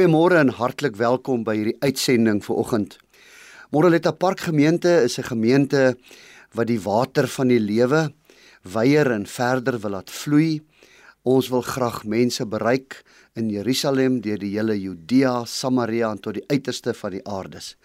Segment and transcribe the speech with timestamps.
[0.00, 2.94] Goeiemôre en hartlik welkom by hierdie uitsending vir oggend.
[3.68, 5.94] Moreletta Park Gemeente is 'n gemeente
[6.56, 8.08] wat die water van die lewe
[8.64, 10.62] weier en verder wil laat vloei.
[11.22, 13.04] Ons wil graag mense bereik
[13.34, 17.76] in Jerusalem, deur die hele Judea, Samaria en tot die uiterste van die aardes.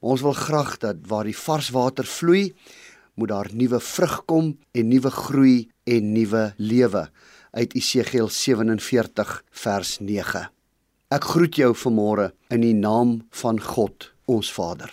[0.00, 2.52] Ons wil graag dat waar die vars water vloei,
[3.14, 7.10] moet daar nuwe vrug kom en nuwe groei en nuwe lewe
[7.52, 10.53] uit Esegiel 47 vers 9.
[11.14, 14.88] Ek groet jou vanmôre in die naam van God, ons Vader.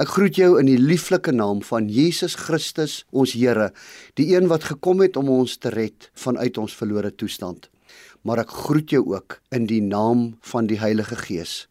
[0.00, 3.66] Ek groet jou in die lieflike naam van Jesus Christus, ons Here,
[4.16, 7.68] die een wat gekom het om ons te red vanuit ons verlore toestand.
[8.24, 11.66] Maar ek groet jou ook in die naam van die Heilige Gees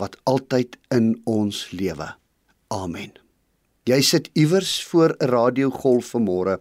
[0.00, 2.14] wat altyd in ons lewe.
[2.72, 3.12] Amen.
[3.84, 6.60] Jy sit iewers voor 'n radiogolf vanmôre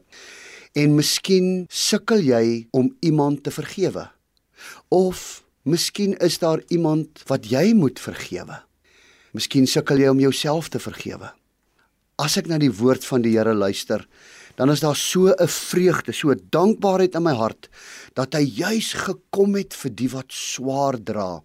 [0.76, 4.10] en miskien sukkel jy om iemand te vergewe.
[4.90, 8.62] Of Miskien is daar iemand wat jy moet vergewe.
[9.36, 11.34] Miskien sukkel jy om jouself te vergewe.
[12.24, 14.06] As ek na die woord van die Here luister,
[14.56, 17.68] dan is daar so 'n vreugde, so 'n dankbaarheid in my hart
[18.16, 21.42] dat hy juis gekom het vir die wat swaar dra.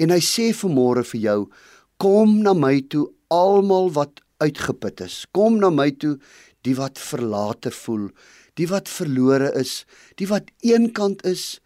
[0.00, 1.48] En hy sê vanmôre vir jou,
[1.96, 5.26] kom na my toe almal wat uitgeput is.
[5.32, 6.18] Kom na my toe
[6.62, 8.10] die wat verlate voel,
[8.56, 11.60] die wat verlore is, die wat eenkant is,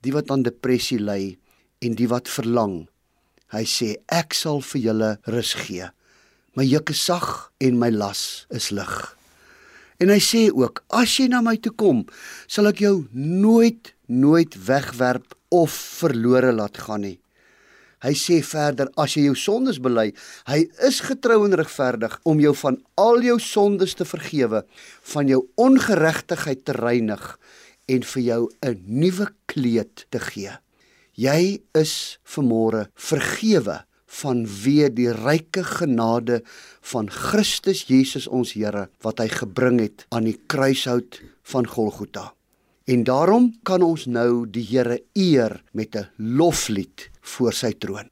[0.00, 1.36] die wat aan depressie ly
[1.82, 2.86] en die wat verlang.
[3.52, 5.90] Hy sê ek sal vir julle rus gee.
[6.56, 8.94] My juk is sag en my las is lig.
[10.02, 12.04] En hy sê ook as jy na my toe kom,
[12.50, 17.18] sal ek jou nooit nooit wegwerp of verlore laat gaan nie.
[18.02, 20.08] Hy sê verder as jy jou sondes bely,
[20.50, 24.64] hy is getrou en regverdig om jou van al jou sondes te vergewe,
[25.14, 27.22] van jou ongeregtigheid te reinig
[27.86, 30.58] en vir jou 'n nuwe kleed te gee.
[31.12, 36.38] Jy is vermore vergewe vanweë die ryke genade
[36.92, 41.20] van Christus Jesus ons Here wat hy gebring het aan die kruishout
[41.52, 42.32] van Golgotha.
[42.88, 48.08] En daarom kan ons nou die Here eer met 'n loflied voor sy troon.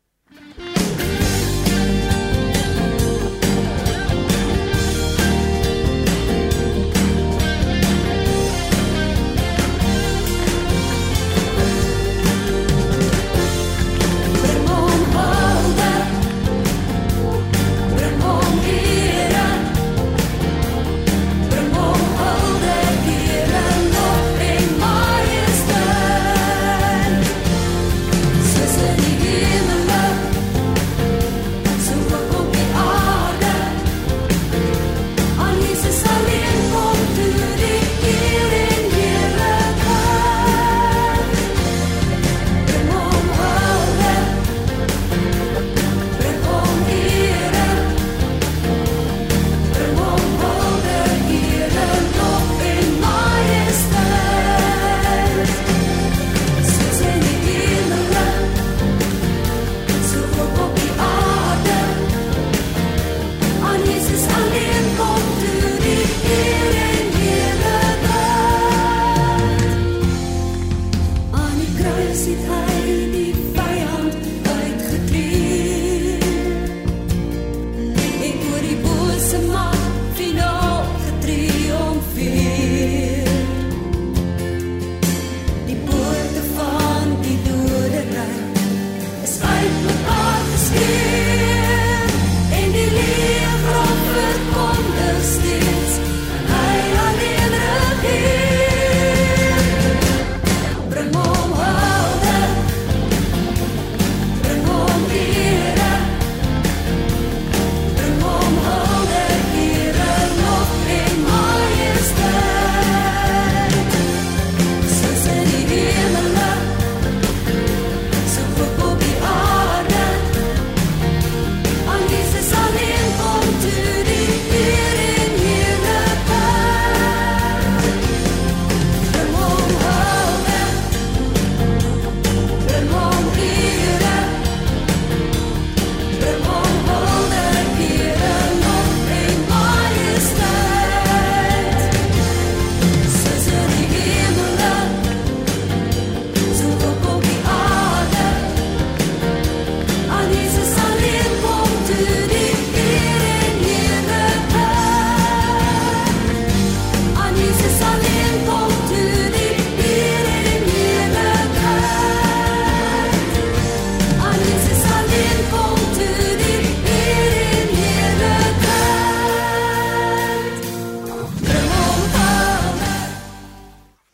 [89.21, 90.10] Despite the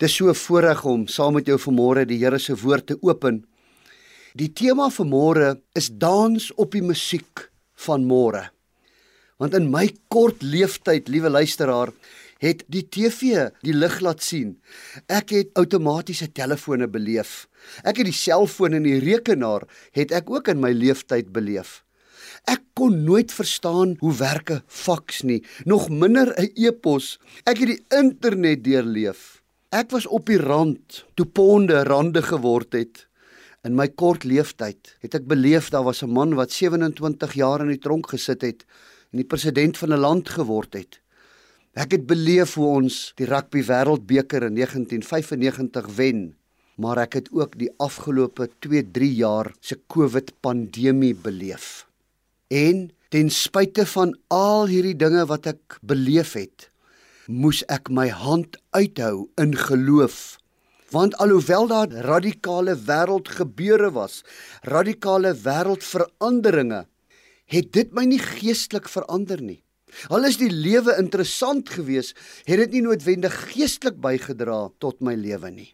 [0.06, 3.40] Dis so voorreg om saam met jou vanmôre die Here se woord te open.
[4.38, 7.40] Die tema vir môre is dans op die musiek
[7.86, 8.44] van môre.
[9.42, 11.90] Want in my kort leeftyd, liewe luisteraar,
[12.38, 14.52] het die TV die lig laat sien.
[15.10, 17.48] Ek het outomatiese telefone beleef.
[17.82, 19.66] Ek het die selfoon en die rekenaar
[19.96, 21.80] het ek ook in my leeftyd beleef.
[22.46, 27.18] Ek kon nooit verstaan hoe werk 'n faks nie, nog minder 'n e-pos.
[27.42, 29.35] Ek het die internet deurleef.
[29.74, 33.00] Ek was op die rand toe ponde rande geword het.
[33.66, 37.74] In my kort leeftyd het ek beleef daar was 'n man wat 27 jaar in
[37.74, 38.62] die tronk gesit het
[39.10, 41.00] en die president van 'n land geword het.
[41.74, 46.36] Ek het beleef hoe ons die rugby wêreldbeker in 1995 wen,
[46.76, 51.86] maar ek het ook die afgelope 2-3 jaar se COVID pandemie beleef.
[52.48, 56.70] En ten spyte van al hierdie dinge wat ek beleef het,
[57.26, 60.38] moes ek my hand uithou in geloof.
[60.94, 64.22] Want alhoewel daar radikale wêreldgebeure was,
[64.62, 66.86] radikale wêreldveranderinge,
[67.50, 69.62] het dit my nie geestelik verander nie.
[70.10, 72.14] Al is die lewe interessant geweest,
[72.46, 75.72] het dit nie noodwendig geestelik bygedra tot my lewe nie.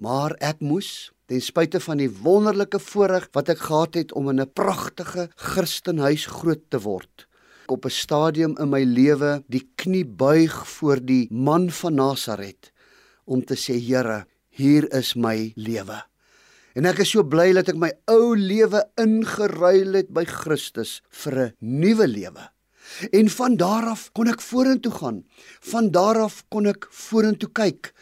[0.00, 4.40] Maar ek moes ten spyte van die wonderlike voorreg wat ek gehad het om in
[4.40, 7.26] 'n pragtige Christenhuis groot te word
[7.72, 12.72] op 'n stadium in my lewe die knie buig voor die man van Nasaret
[13.24, 16.02] om te sê Here, hier is my lewe.
[16.74, 21.38] En ek is so bly dat ek my ou lewe ingeruil het by Christus vir
[21.38, 22.50] 'n nuwe lewe.
[23.12, 25.24] En van daar af kon ek vorentoe gaan.
[25.60, 27.92] Van daar af kon ek vorentoe kyk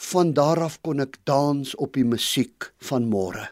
[0.00, 3.50] van daar af kon ek dans op die musiek van môre.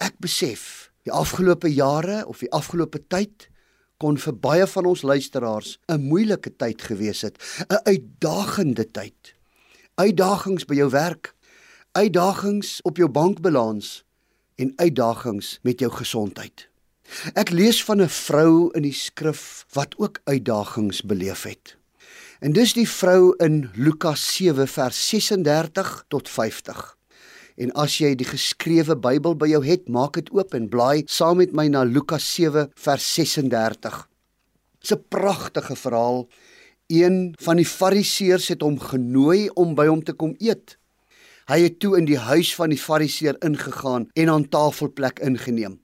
[0.00, 3.48] Ek besef, die afgelope jare of die afgelope tyd
[4.04, 7.40] kon vir baie van ons luisteraars 'n moeilike tyd gewees het,
[7.72, 9.34] 'n uitdagende tyd.
[9.94, 11.34] Uitdagings by jou werk,
[11.92, 14.04] uitdagings op jou bankbalans
[14.56, 16.68] en uitdagings met jou gesondheid.
[17.34, 21.76] Ek lees van 'n vrou in die skrif wat ook uitdagings beleef het.
[22.40, 26.96] En dis die vrou in Lukas 7 vers 36 tot 50.
[27.54, 31.38] En as jy die geskrewe Bybel by jou het, maak dit oop en blaai saam
[31.38, 34.00] met my na Lukas 7 vers 36.
[34.82, 36.28] Dis 'n pragtige verhaal.
[36.88, 40.76] Een van die Fariseërs het hom genooi om by hom te kom eet.
[41.46, 45.80] Hy het toe in die huis van die Fariseer ingegaan en aan tafelplek ingeneem.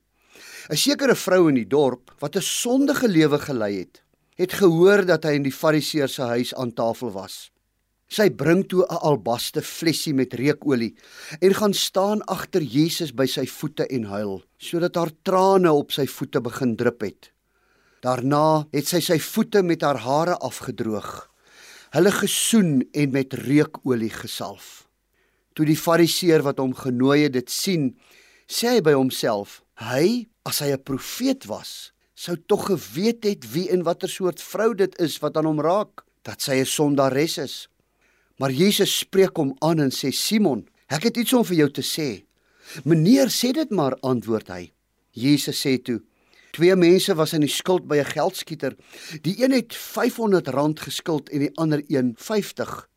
[0.71, 4.03] 'n Sekere vrou in die dorp wat 'n sondige lewe gelei het,
[4.35, 7.51] het gehoor dat hy in die Fariseer se huis aan tafel was.
[8.11, 10.97] Sy bring toe 'n albaste flessie met reukolie
[11.41, 16.07] en gaan staan agter Jesus by sy voete en huil, sodat haar trane op sy
[16.07, 17.31] voete begin drup het.
[18.03, 21.31] Daarna het sy sy voete met haar hare afgedroog,
[21.95, 24.89] hulle gesoen en met reukolie gesalf.
[25.55, 27.95] Toe die Fariseer wat hom genooi het dit sien,
[28.49, 33.71] sê hy by homself: "Hy, as hy 'n profeet was, sou tog geweet het wie
[33.71, 37.70] en watter soort vrou dit is wat aan hom raak, dat sy 'n sondares is.
[38.41, 41.83] Maar Jesus spreek hom aan en sê: "Simon, ek het iets om vir jou te
[41.85, 42.25] sê."
[42.85, 44.73] "Meneer, sê dit maar," antwoord hy.
[45.13, 46.01] Jesus sê toe:
[46.53, 48.77] "Twee mense was in die skuld by 'n geldskieter.
[49.23, 52.89] Die een het R500 geskuld en die ander een 50.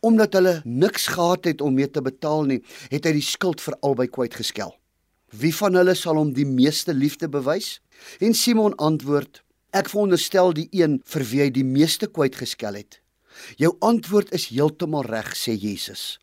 [0.00, 3.76] Omdat hulle niks gehad het om mee te betaal nie, het hy die skuld vir
[3.80, 4.78] albei kwytgeskel."
[5.30, 7.80] Wie van hulle sal hom die meeste liefde bewys?
[8.20, 13.03] En Simon antwoord: Ek veronderstel die een vir wie hy die meeste kwyt geskel het.
[13.56, 16.18] Jou antwoord is heeltemal reg, sê Jesus.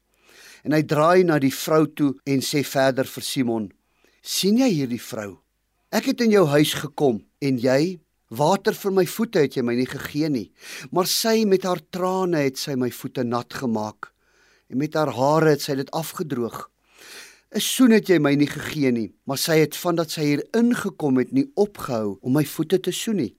[0.63, 3.71] En hy draai na die vrou toe en sê verder vir Simon:
[4.21, 5.41] sien jy hierdie vrou?
[5.91, 7.99] Ek het in jou huis gekom en jy
[8.31, 10.47] water vir my voete het jy my nie gegee nie,
[10.91, 14.11] maar sy met haar trane het sy my voete nat gemaak
[14.71, 16.69] en met haar hare het sy dit afgedroog.
[17.51, 20.43] 'n soen het jy my nie gegee nie, maar sy het van dat sy hier
[20.55, 23.33] ingekom het nie opgehou om my voete te soen nie.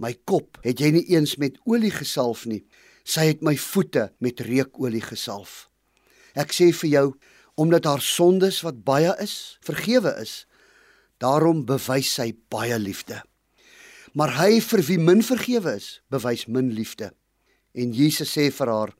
[0.00, 2.62] My kop het jy nie eens met olie gesalf nie.
[3.04, 5.68] Sy het my voete met reukolie gesalf.
[6.38, 7.06] Ek sê vir jou,
[7.60, 10.44] omdat haar sondes wat baie is, vergewe is,
[11.20, 13.20] daarom bewys sy baie liefde.
[14.16, 17.10] Maar hy vir wie min vergewe is, bewys min liefde.
[17.76, 18.94] En Jesus sê vir haar,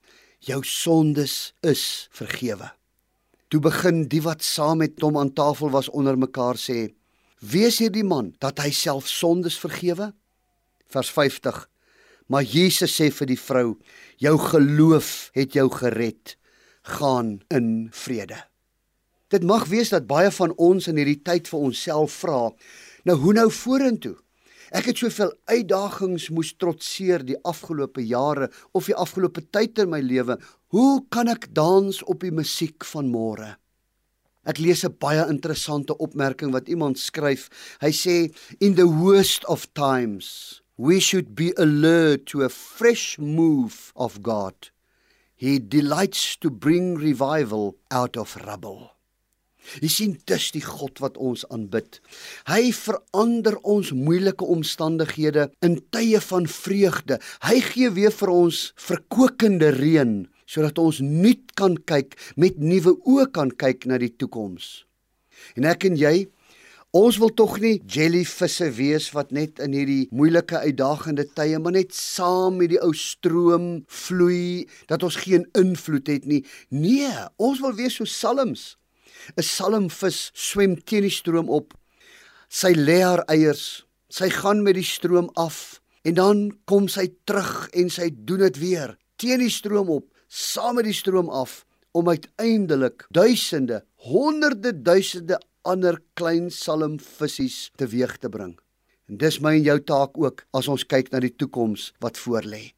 [0.44, 2.70] jou sondes is vergewe.
[3.50, 6.94] Toe begin die wat saam met hom aan tafel was onder mekaar sê:
[7.40, 10.12] "Wie is hierdie man dat hy self sondes vergewe?"
[10.86, 11.66] Vers 50.
[12.30, 13.78] Maar Jesus sê vir die vrou:
[14.16, 16.36] "Jou geloof het jou gered.
[16.82, 18.38] Gaan in vrede."
[19.28, 22.50] Dit mag wees dat baie van ons in hierdie tyd vir onsself vra:
[23.04, 24.16] "Nou hoe nou vorentoe?"
[24.70, 30.00] Ek het soveel uitdagings moes trotseer die afgelope jare of die afgelope tyd in my
[30.00, 30.38] lewe.
[30.70, 33.56] Hoe kan ek dans op die musiek van môre?
[34.46, 37.50] Ek lees 'n baie interessante opmerking wat iemand skryf.
[37.80, 43.92] Hy sê in the worst of times we should be alert to a fresh move
[43.94, 44.54] of God.
[45.36, 48.96] He delights to bring revival out of rubble.
[49.84, 51.98] Jy sien dis die God wat ons aanbid.
[52.48, 57.20] Hy verander ons moeilike omstandighede in tye van vreugde.
[57.44, 63.28] Hy gee weer vir ons verkokende reën sodat ons nuut kan kyk, met nuwe oë
[63.36, 64.80] kan kyk na die toekoms.
[65.54, 66.24] En ek en jy,
[66.96, 71.94] ons wil tog nie jellyvisse wees wat net in hierdie moeilike uitdagende tye maar net
[71.94, 76.42] saam met die ou stroom vloei dat ons geen invloed het nie.
[76.70, 78.76] Nee, ons wil wees so salms.
[79.36, 81.74] 'n Salmvis swem teen die stroom op.
[82.48, 83.84] Sy lê haar eiers.
[84.10, 88.58] Sy gaan met die stroom af en dan kom sy terug en sy doen dit
[88.58, 95.40] weer teen die stroom op saam met die stroom af om uiteindelik duisende, honderde duisende
[95.62, 98.56] ander klein salmvissies teweeg te bring.
[99.10, 102.72] En dis my en jou taak ook as ons kyk na die toekoms wat voorlê.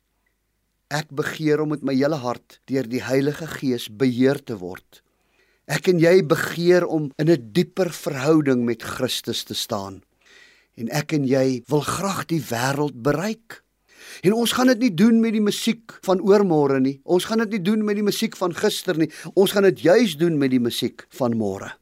[0.92, 5.02] Ek begeer om met my hele hart deur die Heilige Gees beheer te word.
[5.68, 10.02] Ek en jy begeer om in 'n dieper verhouding met Christus te staan.
[10.76, 13.62] En ek en jy wil graag die wêreld bereik.
[14.22, 17.00] En ons gaan dit nie doen met die musiek van oormôre nie.
[17.04, 19.10] Ons gaan dit nie doen met die musiek van gister nie.
[19.34, 21.81] Ons gaan dit juis doen met die musiek van môre.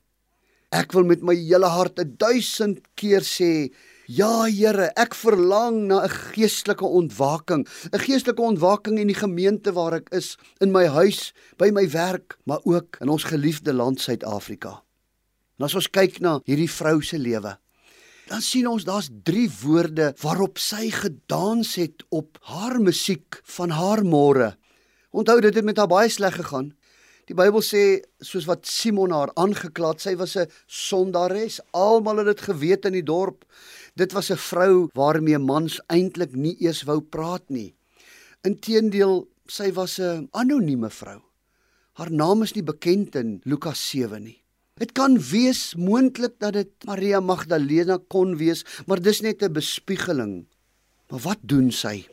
[0.71, 3.73] Ek wil met my hele hart 1000 keer sê,
[4.07, 9.95] ja Here, ek verlang na 'n geestelike ontwaking, 'n geestelike ontwaking in die gemeente waar
[9.95, 14.83] ek is, in my huis, by my werk, maar ook in ons geliefde land Suid-Afrika.
[15.59, 17.59] En as ons kyk na hierdie vrou se lewe,
[18.29, 24.05] dan sien ons daar's drie woorde waarop sy gedans het op haar musiek van haar
[24.05, 24.57] môre.
[25.11, 26.75] Onthou dit het met haar baie sleg gegaan.
[27.31, 27.81] Die Bybel sê
[28.27, 31.61] soos wat Simon haar aangekla het, sy was 'n sondares.
[31.71, 33.45] Almal het dit geweet in die dorp.
[33.95, 37.75] Dit was 'n vrou waarmee mans eintlik nie eers wou praat nie.
[38.43, 41.23] Inteendeel, sy was 'n anonieme vrou.
[41.93, 44.43] Haar naam is nie bekend in Lukas 7 nie.
[44.75, 50.47] Dit kan wees moontlik dat dit Maria Magdalena kon wees, maar dis net 'n bespiegeling.
[51.11, 52.09] Maar wat doen sy?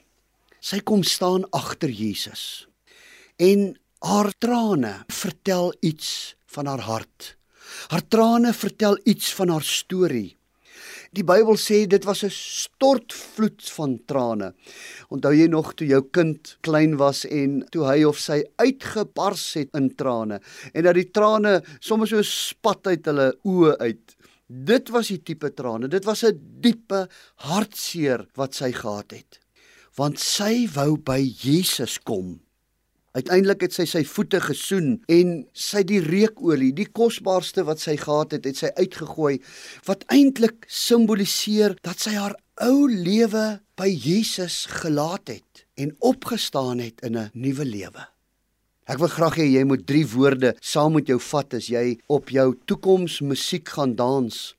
[0.59, 2.67] Sy kom staan agter Jesus.
[3.38, 7.36] En haar trane vertel iets van haar hart.
[7.88, 10.38] Haar trane vertel iets van haar storie.
[11.16, 14.54] Die Bybel sê dit was 'n stortvloed van trane.
[15.10, 19.70] Onthou jy nog toe jou kind klein was en toe hy of sy uitgebars het
[19.74, 20.42] in trane
[20.74, 24.16] en dat die trane sommer so spat uit hulle oë uit.
[24.48, 25.88] Dit was die tipe trane.
[25.88, 29.39] Dit was 'n diepe hartseer wat sy gehad het.
[29.96, 32.47] Want sy wou by Jesus kom.
[33.17, 38.36] Uiteindelik het sy sy voete gesoen en sy die reukolie, die kosbaarste wat sy gehad
[38.36, 39.39] het, het sy uitgegooi
[39.88, 43.45] wat eintlik simboliseer dat sy haar ou lewe
[43.79, 48.05] by Jesus gelaat het en opgestaan het in 'n nuwe lewe.
[48.86, 52.29] Ek wil graag hê jy moet drie woorde saam met jou vat as jy op
[52.29, 54.55] jou toekoms musiek gaan dans.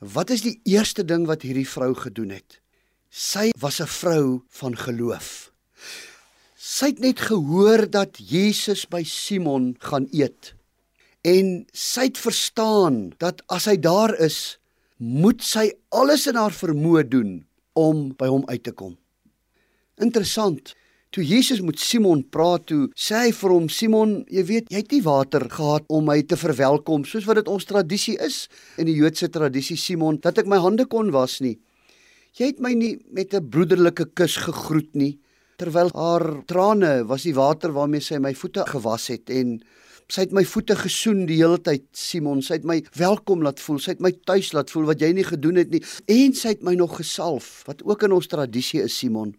[0.00, 2.60] Wat is die eerste ding wat hierdie vrou gedoen het?
[3.10, 5.49] Sy was 'n vrou van geloof.
[6.70, 10.52] Sy het net gehoor dat Jesus by Simon gaan eet.
[11.26, 14.60] En sy het verstaan dat as hy daar is,
[15.02, 17.32] moet sy alles in haar vermoë doen
[17.74, 18.92] om by hom uit te kom.
[19.98, 20.76] Interessant.
[21.10, 24.92] Toe Jesus met Simon praat, toe sê hy vir hom: "Simon, jy weet, jy het
[24.94, 28.46] nie water gehad om my te verwelkom soos wat dit ons tradisie is
[28.78, 31.58] in die Joodse tradisie, Simon, dat ek my hande kon was nie.
[32.38, 35.18] Jy het my nie met 'n broederlike kus gegroet nie."
[35.60, 39.58] Terwyl haar trane was die water waarmee sy my voete gewas het en
[40.10, 42.40] sy het my voete gesoen die hele tyd Simon.
[42.42, 45.26] Sy het my welkom laat voel sy het my tuis laat voel wat jy nie
[45.28, 45.82] gedoen het nie.
[46.10, 49.36] En sy het my nog gesalf wat ook in ons tradisie is Simon.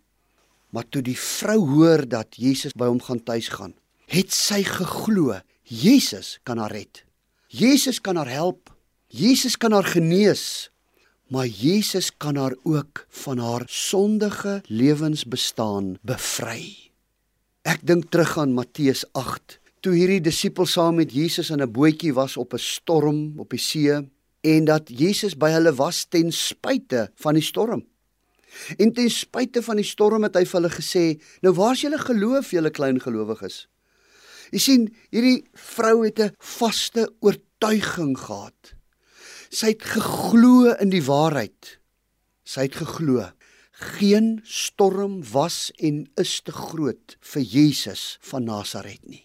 [0.71, 3.75] Maar toe die vrou hoor dat Jesus by hom gaan tuis gaan
[4.11, 7.05] het sy geglo Jesus kan haar red.
[7.47, 8.71] Jesus kan haar help.
[9.07, 10.69] Jesus kan haar genees
[11.31, 16.91] maar Jesus kan haar ook van haar sondige lewensbestaan bevry.
[17.63, 22.11] Ek dink terug aan Matteus 8, toe hierdie disippels saam met Jesus in 'n bootjie
[22.13, 23.95] was op 'n storm op die see
[24.41, 27.85] en dat Jesus by hulle was ten spyte van die storm.
[28.77, 32.51] En ten spyte van die storm het hy vir hulle gesê: "Nou waar's julle geloof,
[32.51, 33.67] julle klein gelowiges?"
[34.51, 38.80] Jy sien, hierdie vrou het 'n vaste oortuiging gehad
[39.51, 41.77] Sy het geglo in die waarheid.
[42.48, 43.27] Sy het geglo
[43.81, 49.24] geen storm was en is te groot vir Jesus van Nasaret nie.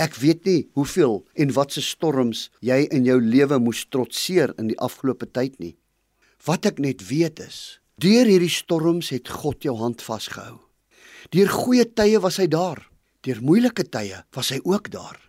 [0.00, 4.78] Ek weet nie hoeveel en watse storms jy in jou lewe moes trotseer in die
[4.82, 5.74] afgelope tyd nie.
[6.48, 10.58] Wat ek net weet is, deur hierdie storms het God jou hand vasgehou.
[11.30, 12.80] Deur goeie tye was hy daar,
[13.22, 15.20] deur moeilike tye was hy ook daar.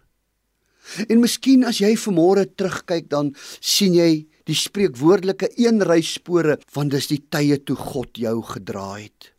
[1.09, 7.21] En miskien as jy vanmôre terugkyk dan sien jy die spreekwoordelike eenryspore want dis die
[7.33, 9.31] tye toe God jou gedra het.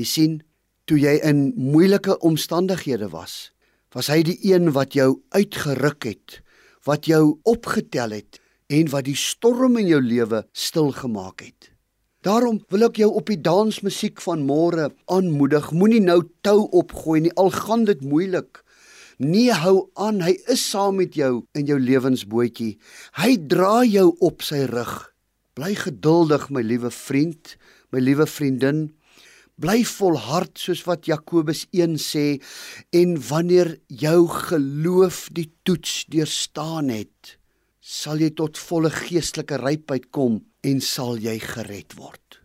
[0.00, 0.36] Jy sien,
[0.88, 3.50] toe jy in moeilike omstandighede was,
[3.94, 6.38] was hy die een wat jou uitgeruk het,
[6.88, 11.70] wat jou opgetel het en wat die storm in jou lewe stil gemaak het.
[12.24, 15.70] Daarom wil ek jou op die dansmusiek van môre aanmoedig.
[15.72, 18.60] Moenie nou tou opgooi nie al gaan dit moeilik.
[19.20, 20.22] Nee, hou aan.
[20.24, 22.78] Hy is saam met jou in jou lewensbootjie.
[23.20, 24.94] Hy dra jou op sy rug.
[25.58, 27.58] Bly geduldig, my liewe vriend,
[27.92, 28.86] my liewe vriendin.
[29.60, 32.24] Bly volhard soos wat Jakobus 1 sê
[32.96, 37.36] en wanneer jou geloof die toets deurstaan het,
[37.84, 42.39] sal jy tot volle geestelike rypheid kom en sal jy gered word.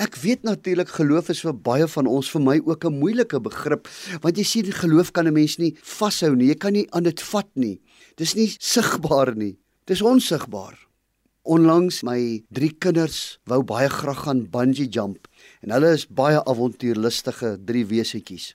[0.00, 3.88] Ek weet natuurlik geloof is vir baie van ons vir my ook 'n moeilike begrip
[4.22, 7.20] want jy sien geloof kan 'n mens nie vashou nie, jy kan nie aan dit
[7.20, 7.80] vat nie.
[8.16, 9.58] Dis nie sigbaar nie.
[9.86, 10.78] Dis onsigbaar.
[11.44, 15.28] Onlangs my drie kinders wou baie graag gaan bungee jump
[15.62, 18.54] en hulle is baie avontuurlustige drie wesetjies.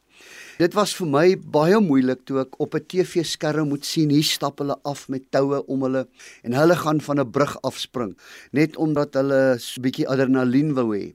[0.58, 4.60] Dit was vir my baie moeilik toe ek op 'n TV-skerm moet sien hier stap
[4.60, 6.08] hulle af met toue om hulle
[6.44, 8.18] en hulle gaan van 'n brug afspring
[8.52, 11.14] net omdat hulle so 'n bietjie adrenalien wou hê.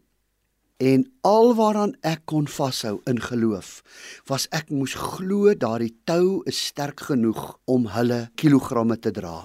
[0.83, 3.83] En alwaaraan ek kon vashou in geloof,
[4.27, 9.45] was ek moes glo daardie tou is sterk genoeg om hulle kilogramme te dra.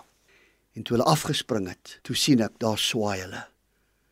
[0.74, 3.44] En toe hulle afgespring het, toe sien ek daar swaai hulle.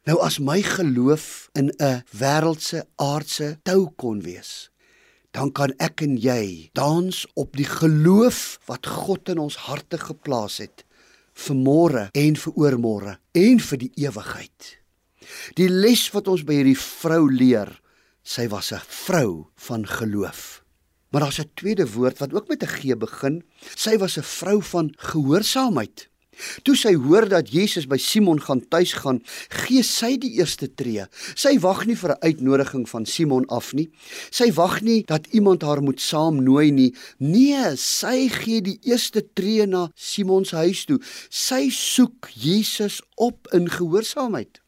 [0.06, 4.70] Nou as my geloof in 'n wêreldse aardse tou kon wees,
[5.34, 10.58] dan kan ek en jy dans op die geloof wat God in ons harte geplaas
[10.58, 10.86] het
[11.34, 14.85] vir môre en vir oormôre en vir die ewigheid.
[15.56, 17.82] Die les wat ons by hierdie vrou leer,
[18.24, 20.64] sy was 'n vrou van geloof.
[21.12, 23.44] Maar daar's 'n tweede woord wat ook met 'n G begin.
[23.76, 26.10] Sy was 'n vrou van gehoorsaamheid.
[26.64, 31.06] Toe sy hoor dat Jesus by Simon gaan tuis gaan, gee sy die eerste tree.
[31.36, 33.90] Sy wag nie vir 'n uitnodiging van Simon af nie.
[34.32, 36.96] Sy wag nie dat iemand haar moet saamnooi nie.
[37.20, 41.00] Nee, sy gee die eerste tree na Simon se huis toe.
[41.30, 44.65] Sy soek Jesus op in gehoorsaamheid.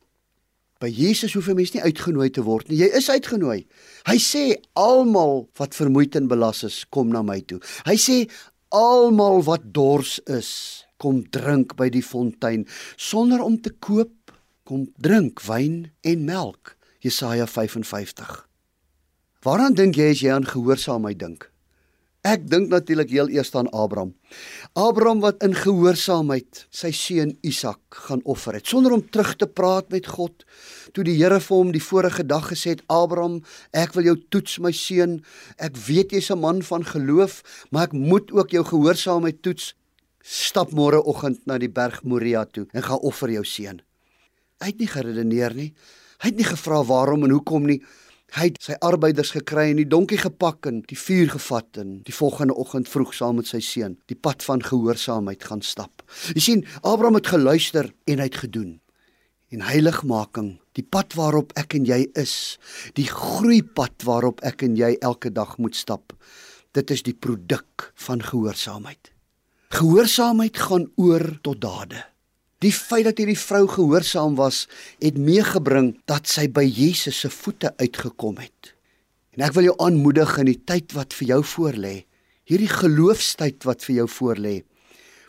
[0.79, 2.77] By Jesus hoef 'n mens nie uitgenooi te word nie.
[2.77, 3.65] Jy is uitgenooi.
[4.05, 7.59] Hy sê almal wat vermoeid en belas is, kom na my toe.
[7.85, 8.29] Hy sê
[8.69, 12.65] almal wat dors is, kom drink by die fontein
[12.97, 14.13] sonder om te koop
[14.67, 18.43] kom drink wyn en melk Jesaja 55
[19.45, 21.47] Waaraan dink jy as jy aan gehoorsaamheid dink
[22.27, 24.09] Ek dink natuurlik heel eers aan Abraham.
[24.75, 29.87] Abraham wat in gehoorsaamheid sy seun Isak gaan offer het sonder om terug te praat
[29.93, 30.43] met God.
[30.91, 33.39] Toe die Here vir hom die vorige dag gesê het: "Abraham,
[33.71, 35.21] ek wil jou toets, my seun.
[35.57, 39.73] Ek weet jy's 'n man van geloof, maar ek moet ook jou gehoorsaamheid toets
[40.21, 43.81] stap môre oggend na die berg Moria toe en gaan offer jou seun.
[44.59, 45.73] Hy het nie geredeneer nie.
[46.19, 47.81] Hy het nie gevra waarom en hoekom nie.
[48.35, 52.15] Hy het sy arbeiders gekry en die donkie gepak en die vuur gevat en die
[52.15, 56.03] volgende oggend vroeg saam met sy seun die pad van gehoorsaamheid gaan stap.
[56.35, 58.73] Jy sien, Abraham het geluister en hy het gedoen.
[59.55, 62.57] En heiligmaking, die pad waarop ek en jy is,
[62.99, 66.11] die groeipad waarop ek en jy elke dag moet stap.
[66.75, 69.13] Dit is die produk van gehoorsaamheid.
[69.71, 72.03] Gehoorsaamheid gaan oor tot dade.
[72.65, 74.65] Die feit dat hierdie vrou gehoorsaam was,
[75.03, 78.73] het meegebring dat sy by Jesus se voete uitgekom het.
[79.37, 81.93] En ek wil jou aanmoedig in die tyd wat vir jou voorlê,
[82.49, 84.55] hierdie geloofstyd wat vir jou voorlê,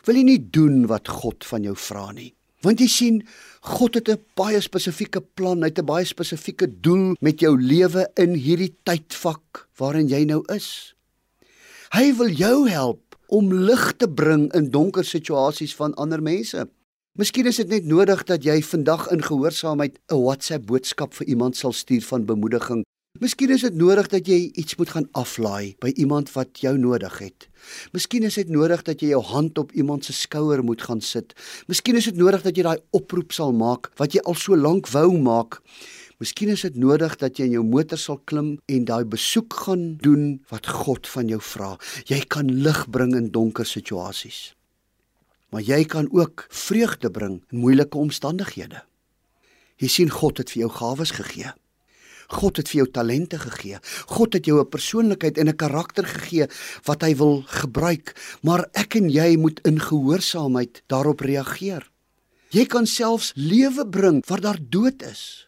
[0.07, 2.31] wil jy nie doen wat God van jou vra nie.
[2.65, 3.19] Want jy sien,
[3.61, 8.09] God het 'n baie spesifieke plan, hy het 'n baie spesifieke doel met jou lewe
[8.17, 10.95] in hierdie tydvak waarin jy nou is.
[11.91, 16.67] Hy wil jou help om lig te bring in donker situasies van ander mense.
[17.17, 21.57] Miskien is dit net nodig dat jy vandag in gehoorsaamheid 'n WhatsApp boodskap vir iemand
[21.57, 22.83] sal stuur van bemoediging.
[23.19, 27.17] Miskien is dit nodig dat jy iets moet gaan aflaai by iemand wat jou nodig
[27.19, 27.49] het.
[27.91, 31.33] Miskien is dit nodig dat jy jou hand op iemand se skouer moet gaan sit.
[31.67, 34.87] Miskien is dit nodig dat jy daai oproep sal maak wat jy al so lank
[34.87, 35.61] wou maak.
[36.19, 39.97] Miskien is dit nodig dat jy in jou motor sal klim en daai besoek gaan
[39.97, 41.77] doen wat God van jou vra.
[42.05, 44.58] Jy kan lig bring in donker situasies.
[45.49, 48.83] Maar jy kan ook vreugde bring in moeilike omstandighede.
[49.79, 51.53] Jy sien God het vir jou gawes gegee.
[52.29, 53.79] God het vir jou talente gegee.
[54.07, 56.47] God het jou 'n persoonlikheid en 'n karakter gegee
[56.85, 61.89] wat hy wil gebruik, maar ek en jy moet in gehoorsaamheid daarop reageer.
[62.49, 65.47] Jy kan selfs lewe bring waar daar dood is.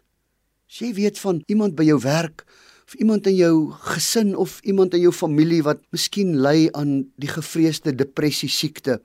[0.70, 2.46] As jy weet van iemand by jou werk
[2.96, 7.94] iemand in jou gesin of iemand in jou familie wat miskien ly aan die gevreesde
[7.96, 9.00] depressie siekte.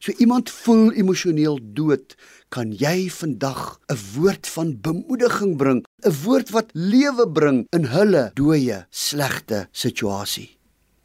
[0.00, 2.16] So iemand voel emosioneel dood,
[2.48, 8.30] kan jy vandag 'n woord van bemoediging bring, 'n woord wat lewe bring in hulle
[8.34, 10.58] dooie, slegte situasie.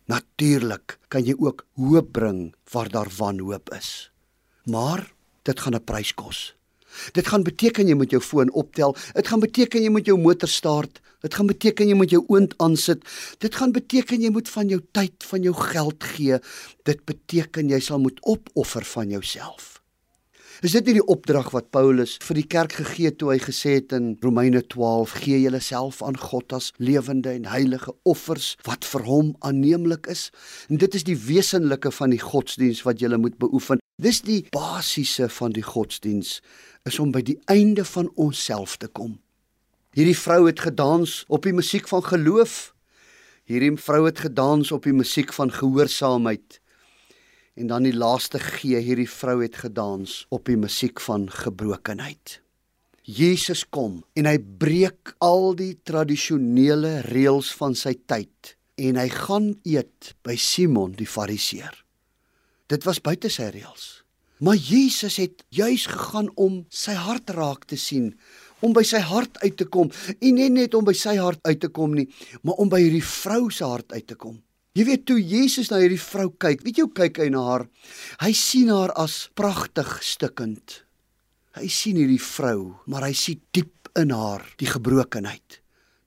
[0.07, 4.11] Natuurlik kan jy ook hoop bring waar daar wanhoop is.
[4.65, 6.55] Maar dit gaan 'n prys kos.
[7.13, 8.95] Dit gaan beteken jy moet jou foon optel.
[9.13, 11.01] Dit gaan beteken jy moet jou motor start.
[11.25, 13.05] Dit gaan beteken jy moet jou oond aansit.
[13.41, 16.37] Dit gaan beteken jy moet van jou tyd, van jou geld gee.
[16.85, 19.75] Dit beteken jy sal moet opoffer van jouself.
[20.63, 23.73] Is dit nie die opdrag wat Paulus vir die kerk gegee het toe hy gesê
[23.81, 29.03] het in Romeine 12: "Gee julleself aan God as lewende en heilige offers wat vir
[29.03, 30.31] hom aanneemlik is."
[30.69, 33.83] En dit is die wesenlike van die godsdiens wat jy moet beoefen.
[33.95, 36.41] Dis die basiese van die godsdiens
[36.83, 39.13] is om by die einde van onsself te kom.
[39.95, 42.73] Hierdie vrou het gedans op die musiek van geloof.
[43.47, 46.59] Hierdie vrou het gedans op die musiek van gehoorsaamheid.
[47.55, 52.41] En dan die laaste gee, hierdie vrou het gedans op die musiek van gebrokenheid.
[53.07, 59.53] Jesus kom en hy breek al die tradisionele reëls van sy tyd en hy gaan
[59.63, 61.84] eet by Simon die Fariseer.
[62.71, 64.05] Dit was buite sy reëls.
[64.43, 68.09] Maar Jesus het juis gegaan om sy hart raak te sien,
[68.65, 71.61] om by sy hart uit te kom en nie net om by sy hart uit
[71.61, 72.07] te kom nie,
[72.43, 74.41] maar om by hierdie vrou se hart uit te kom.
[74.75, 77.67] Jy weet toe Jesus na hierdie vrou kyk, weet jy hoe kyk hy na haar?
[78.19, 80.81] Hy sien haar as pragtig stikkend.
[81.55, 85.61] Hy sien hierdie vrou, maar hy sien diep in haar die gebrokenheid,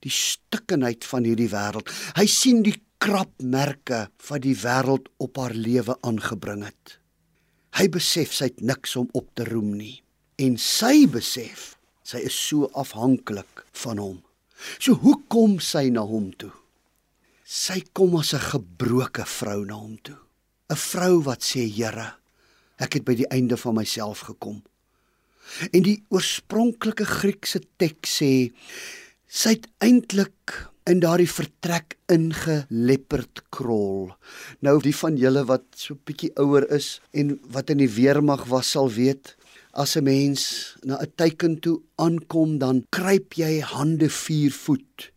[0.05, 1.89] die stikkenheid van hierdie wêreld.
[2.19, 6.99] Hy sien die krapmerke wat die wêreld op haar lewe aangebring het.
[7.79, 9.97] Hy besef sy het niks om op te roem nie
[10.39, 14.17] en sy besef Sy is so afhanklik van hom.
[14.81, 16.51] So hoe kom sy na hom toe?
[17.45, 20.17] Sy kom as 'n gebroke vrou na hom toe.
[20.69, 22.15] 'n Vrou wat sê, Here,
[22.79, 24.63] ek het by die einde van myself gekom.
[25.73, 28.53] En die oorspronklike Griekse teks sê
[29.27, 34.09] sy het eintlik in daardie vertrek ingelepperd krol.
[34.65, 38.71] Nou die van julle wat so bietjie ouer is en wat in die weermag was
[38.75, 39.35] sal weet,
[39.71, 45.11] As 'n mens na 'n teiken toe aankom, dan kruip jy hande vier voet.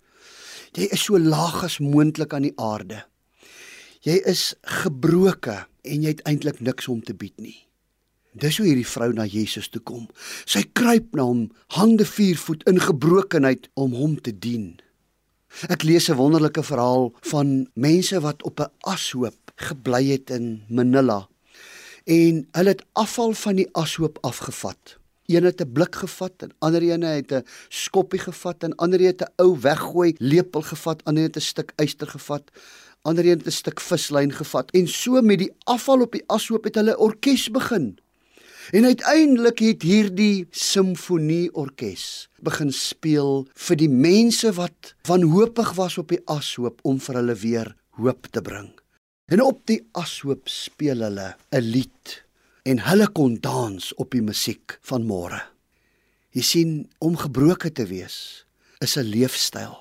[0.76, 3.04] Jy is so laag as moontlik aan die aarde.
[4.00, 7.66] Jy is gebroke en jy het eintlik niks om te bied nie.
[8.32, 10.08] Dis hoe hierdie vrou na Jesus toe kom.
[10.44, 14.80] Sy kruip na hom, hande vier voet in gebrokenheid om hom te dien.
[15.68, 21.28] Ek lees 'n wonderlike verhaal van mense wat op 'n ashoop gebly het in Manila
[22.04, 24.98] en hulle het afval van die ashoop afgevat.
[25.26, 29.20] Een het 'n blik gevat en ander een het 'n skoppie gevat en ander het
[29.20, 32.50] 'n ou weggooi lepel gevat, ander het 'n stuk yster gevat,
[33.02, 36.64] ander een het 'n stuk vislyn gevat en so met die afval op die ashoop
[36.64, 37.98] het hulle orkes begin.
[38.72, 42.04] En uiteindelik het hierdie simfonieorkes
[42.40, 47.68] begin speel vir die mense wat wanhoopig was op die ashoop om vir hulle weer
[48.00, 48.70] hoop te bring.
[49.28, 52.22] En op die ashoop speel hulle 'n lied
[52.64, 55.42] en hulle kon dans op die musiek van môre.
[56.32, 58.46] Jy sien, om gebroke te wees
[58.80, 59.76] is 'n leefstyl.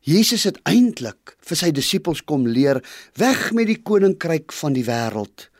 [0.00, 2.80] Jesus het eintlik vir sy disippels kom leer
[3.14, 5.50] weg met die koninkryk van die wêreld.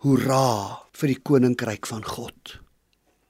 [0.00, 2.54] Hoera vir die koninkryk van God.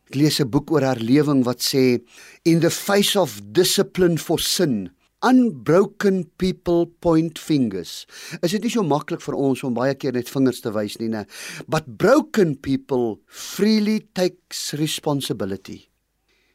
[0.06, 1.98] Ek lees 'n boek oor herlewing wat sê
[2.44, 8.06] in the face of discipline for sin unbroken people point fingers.
[8.42, 11.08] Is dit nie so maklik vir ons om baie keer net vingers te wys nie,
[11.08, 11.26] né?
[11.66, 15.90] But broken people freely takes responsibility.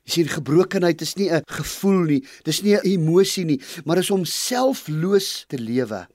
[0.06, 4.12] Jy sien gebrokenheid is nie 'n gevoel nie, dis nie 'n emosie nie, maar is
[4.12, 6.08] om selfloos te lewe.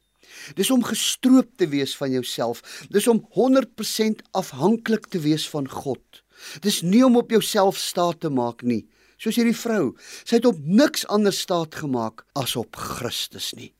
[0.55, 2.62] Dis om gestroop te wees van jouself.
[2.90, 6.22] Dis om 100% afhanklik te wees van God.
[6.61, 8.87] Dis nie om op jouself staat te maak nie
[9.20, 9.92] soos hierdie vrou.
[10.24, 13.72] Sy het op niks anders staat gemaak as op Christus nie.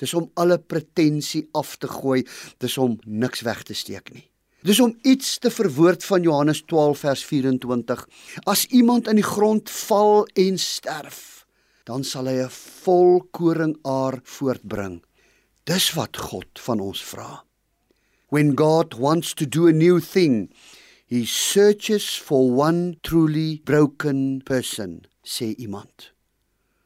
[0.00, 2.24] Dis om alle pretensie af te gooi,
[2.62, 4.26] dis om niks weg te steek nie.
[4.64, 8.06] Dis om iets te verwoord van Johannes 12 vers 24.
[8.48, 11.44] As iemand in die grond val en sterf,
[11.84, 15.02] dan sal hy 'n volkoring aar voortbring.
[15.64, 17.40] Dis wat God van ons vra.
[18.28, 20.50] When God wants to do a new thing,
[21.08, 26.10] He searches for one truly broken person, sê iemand.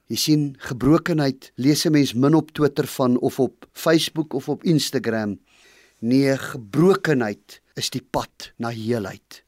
[0.06, 4.62] Jy sien, gebrokenheid lees 'n mens min op Twitter van of op Facebook of op
[4.62, 5.40] Instagram.
[5.98, 9.42] Nee, gebrokenheid is die pad na heelheid.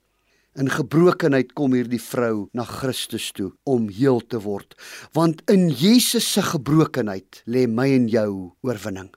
[0.59, 4.75] In gebrokenheid kom hierdie vrou na Christus toe om heel te word,
[5.13, 9.15] want in Jesus se gebrokenheid lê my en jou oorwinning.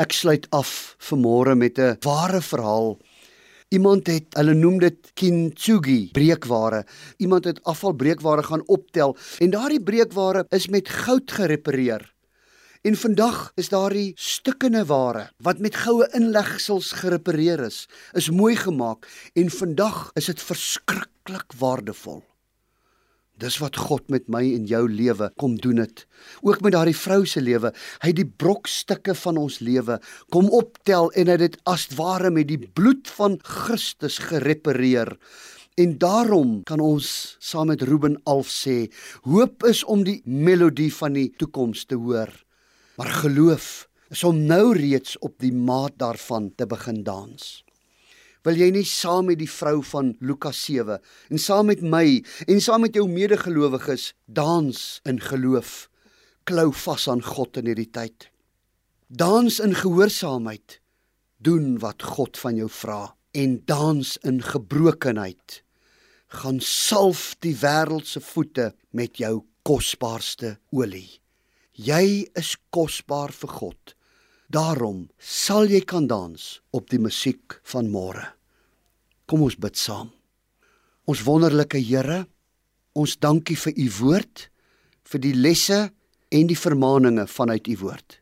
[0.00, 2.96] Ek sluit af vanmôre met 'n ware verhaal
[3.70, 6.84] Iemand het, hulle noem dit kintsugi, breekware.
[7.22, 12.14] Iemand het afvalbreekware gaan optel en daardie breekware is met goud gerepareer.
[12.82, 19.06] En vandag is daardie stukkende ware wat met goue inlegsels gerepareer is, is mooi gemaak
[19.34, 22.24] en vandag is dit verskriklik waardevol.
[23.40, 26.04] Dis wat God met my en jou lewe kom doen het.
[26.44, 27.70] Ook met daardie vrou se lewe.
[28.02, 29.96] Hy het die brokstukke van ons lewe
[30.34, 35.14] kom optel en hy het dit as ware met die bloed van Christus gerepareer.
[35.80, 38.90] En daarom kan ons saam met Ruben Alf sê,
[39.24, 42.28] hoop is om die melodie van die toekoms te hoor.
[43.00, 47.62] Maar geloof is om nou reeds op die maat daarvan te begin dans.
[48.46, 50.96] Wil jy nie saam met die vrou van Lukas 7
[51.28, 55.90] en saam met my en saam met jou medegelowiges dans in geloof?
[56.48, 58.30] Klou vas aan God in hierdie tyd.
[59.08, 60.78] Dans in gehoorsaamheid.
[61.40, 65.60] Doen wat God van jou vra en dans in gebrokenheid.
[66.40, 71.20] Gaan salf die wêreld se voete met jou kosbaarste olie.
[71.76, 73.96] Jy is kosbaar vir God.
[74.50, 76.42] Daarom sal jy kan dans
[76.74, 78.24] op die musiek van môre.
[79.30, 80.08] Kom ons bid saam.
[81.06, 82.24] Ons wonderlike Here,
[82.98, 84.48] ons dankie vir u woord,
[85.06, 85.78] vir die lesse
[86.34, 88.18] en die vermaaninge vanuit u woord.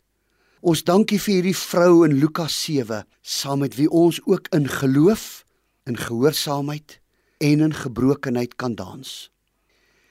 [0.61, 5.47] Ons dankie vir hierdie vrou in Lukas 7, saam met wie ons ook in geloof,
[5.88, 7.01] in gehoorsaamheid
[7.41, 9.31] en in gebrokenheid kan dans.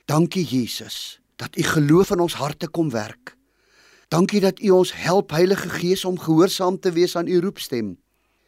[0.09, 3.36] Dankie Jesus dat u geloof in ons harte kom werk
[4.07, 7.97] Dankie dat U ons help Heilige Gees om gehoorsaam te wees aan U roepstem.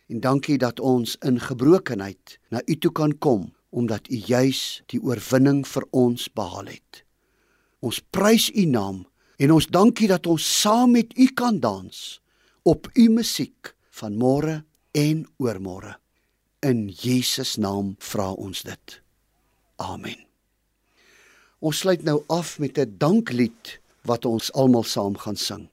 [0.07, 5.01] En dankie dat ons in gebrokenheid na U toe kan kom omdat U juis die
[5.03, 7.03] oorwinning vir ons behaal het.
[7.79, 9.03] Ons prys U naam
[9.37, 12.21] en ons dankie dat ons saam met U kan dans
[12.63, 14.63] op U musiek van môre
[14.95, 15.99] en oormôre.
[16.63, 19.01] In Jesus naam vra ons dit.
[19.75, 20.23] Amen.
[21.59, 25.69] Ons sluit nou af met 'n danklied wat ons almal saam gaan sing.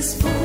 [0.00, 0.39] this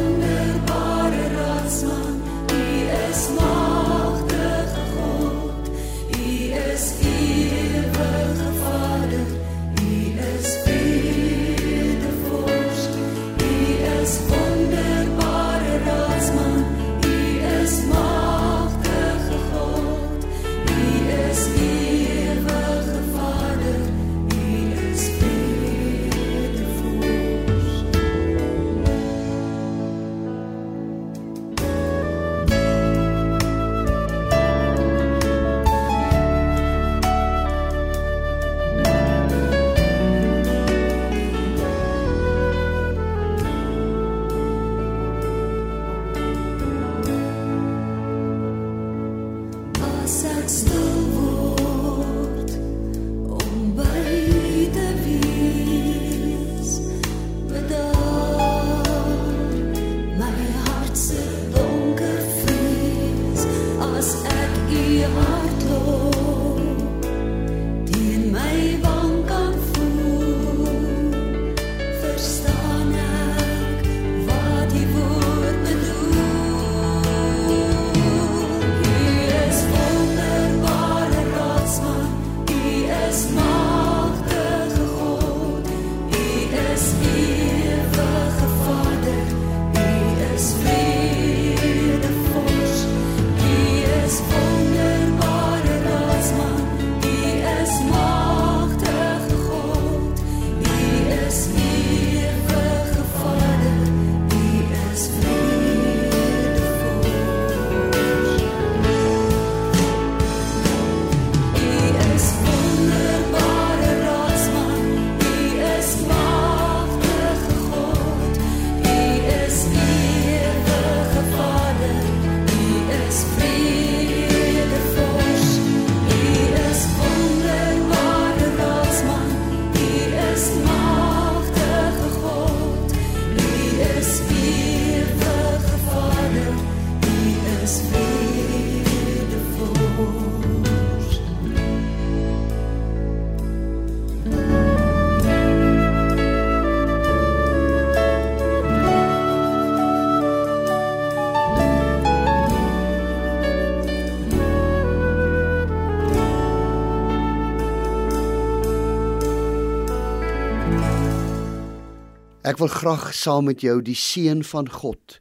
[162.55, 165.17] Ek wil graag saam met jou die seën van God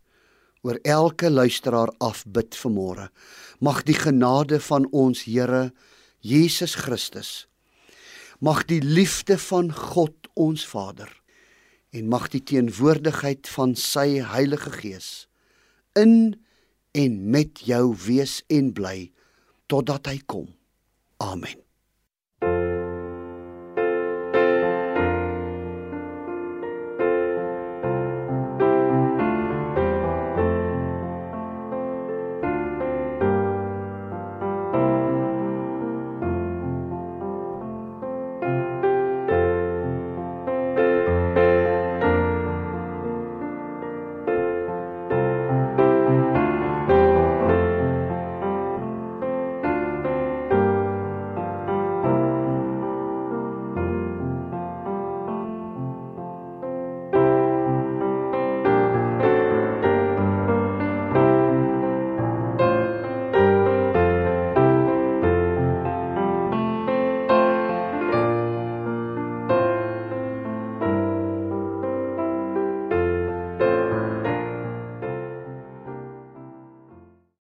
[0.62, 3.08] oor elke luisteraar afbid vanmôre.
[3.58, 5.72] Mag die genade van ons Here
[6.22, 7.32] Jesus Christus
[8.38, 11.10] mag die liefde van God ons Vader
[11.90, 15.10] en mag die teenwoordigheid van sy Heilige Gees
[15.98, 16.38] in
[16.94, 19.10] en met jou wees en bly
[19.66, 20.52] totdat hy kom.
[21.18, 21.63] Amen.